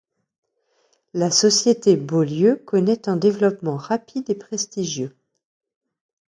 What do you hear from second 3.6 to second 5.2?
rapide et prestigieux.